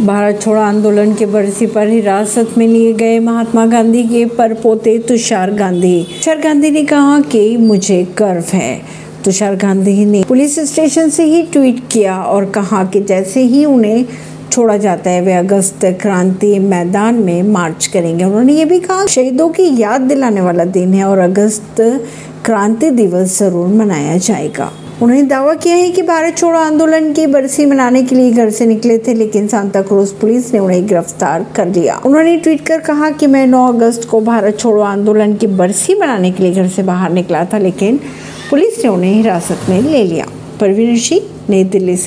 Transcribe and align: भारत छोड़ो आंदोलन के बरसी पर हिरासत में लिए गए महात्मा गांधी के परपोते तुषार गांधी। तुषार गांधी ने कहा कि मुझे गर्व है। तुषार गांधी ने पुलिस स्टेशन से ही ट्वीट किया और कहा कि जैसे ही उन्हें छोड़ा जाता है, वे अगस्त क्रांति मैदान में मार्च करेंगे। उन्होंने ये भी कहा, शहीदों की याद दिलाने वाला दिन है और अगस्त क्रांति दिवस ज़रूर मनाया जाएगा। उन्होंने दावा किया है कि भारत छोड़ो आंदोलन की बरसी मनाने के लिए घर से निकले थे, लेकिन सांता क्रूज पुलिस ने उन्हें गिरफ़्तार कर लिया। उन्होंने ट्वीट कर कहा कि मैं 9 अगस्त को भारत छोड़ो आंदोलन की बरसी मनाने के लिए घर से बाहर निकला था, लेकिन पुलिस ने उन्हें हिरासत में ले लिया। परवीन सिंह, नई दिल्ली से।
भारत 0.00 0.40
छोड़ो 0.42 0.60
आंदोलन 0.60 1.14
के 1.14 1.26
बरसी 1.26 1.66
पर 1.66 1.88
हिरासत 1.88 2.52
में 2.58 2.66
लिए 2.68 2.92
गए 2.92 3.18
महात्मा 3.18 3.64
गांधी 3.66 4.02
के 4.04 4.24
परपोते 4.26 4.98
तुषार 4.98 5.50
गांधी। 5.50 6.02
तुषार 6.04 6.38
गांधी 6.38 6.70
ने 6.70 6.84
कहा 6.84 7.18
कि 7.22 7.56
मुझे 7.56 8.02
गर्व 8.18 8.44
है। 8.52 8.80
तुषार 9.24 9.56
गांधी 9.56 10.04
ने 10.04 10.22
पुलिस 10.28 10.58
स्टेशन 10.70 11.10
से 11.10 11.24
ही 11.24 11.42
ट्वीट 11.42 11.82
किया 11.92 12.20
और 12.22 12.50
कहा 12.50 12.84
कि 12.84 13.00
जैसे 13.00 13.42
ही 13.42 13.64
उन्हें 13.64 14.04
छोड़ा 14.52 14.76
जाता 14.76 15.10
है, 15.10 15.20
वे 15.20 15.32
अगस्त 15.32 15.84
क्रांति 16.00 16.58
मैदान 16.58 17.14
में 17.14 17.42
मार्च 17.42 17.86
करेंगे। 17.86 18.24
उन्होंने 18.24 18.52
ये 18.52 18.64
भी 18.64 18.80
कहा, 18.80 19.06
शहीदों 19.06 19.48
की 19.48 19.70
याद 19.82 20.00
दिलाने 20.00 20.40
वाला 20.40 20.64
दिन 20.64 20.94
है 20.94 21.04
और 21.04 21.18
अगस्त 21.20 21.80
क्रांति 22.44 22.90
दिवस 22.90 23.38
ज़रूर 23.38 23.66
मनाया 23.68 24.16
जाएगा। 24.16 24.72
उन्होंने 25.02 25.22
दावा 25.22 25.54
किया 25.54 25.74
है 25.76 25.90
कि 25.90 26.02
भारत 26.02 26.36
छोड़ो 26.36 26.58
आंदोलन 26.58 27.12
की 27.12 27.26
बरसी 27.26 27.66
मनाने 27.66 28.02
के 28.02 28.14
लिए 28.14 28.30
घर 28.32 28.50
से 28.50 28.66
निकले 28.66 28.98
थे, 28.98 29.14
लेकिन 29.14 29.48
सांता 29.48 29.82
क्रूज 29.82 30.12
पुलिस 30.12 30.52
ने 30.52 30.58
उन्हें 30.58 30.86
गिरफ़्तार 30.86 31.46
कर 31.56 31.66
लिया। 31.66 32.00
उन्होंने 32.06 32.36
ट्वीट 32.36 32.66
कर 32.66 32.80
कहा 32.80 33.10
कि 33.10 33.26
मैं 33.26 33.46
9 33.46 33.66
अगस्त 33.68 34.08
को 34.10 34.20
भारत 34.20 34.58
छोड़ो 34.58 34.82
आंदोलन 34.82 35.34
की 35.34 35.46
बरसी 35.46 35.94
मनाने 35.94 36.30
के 36.30 36.42
लिए 36.42 36.52
घर 36.52 36.68
से 36.68 36.82
बाहर 36.82 37.10
निकला 37.10 37.44
था, 37.44 37.58
लेकिन 37.58 38.00
पुलिस 38.50 38.84
ने 38.84 38.90
उन्हें 38.90 39.14
हिरासत 39.14 39.58
में 39.68 39.82
ले 39.82 40.04
लिया। 40.04 40.26
परवीन 40.60 40.96
सिंह, 40.98 41.20
नई 41.50 41.64
दिल्ली 41.64 41.96
से। 41.96 42.06